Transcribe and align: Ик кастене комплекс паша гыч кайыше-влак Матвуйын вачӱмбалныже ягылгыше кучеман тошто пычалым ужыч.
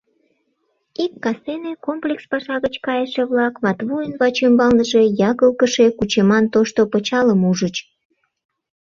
Ик 1.03 1.13
кастене 1.23 1.71
комплекс 1.85 2.23
паша 2.31 2.55
гыч 2.63 2.75
кайыше-влак 2.85 3.55
Матвуйын 3.63 4.13
вачӱмбалныже 4.19 5.03
ягылгыше 5.29 5.85
кучеман 5.97 6.45
тошто 6.53 6.81
пычалым 6.91 7.41
ужыч. 7.49 7.75